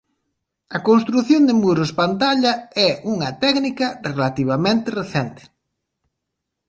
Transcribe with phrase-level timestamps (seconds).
[0.77, 2.53] A construción de muros pantalla
[2.89, 5.43] é unha técnica relativamente recente.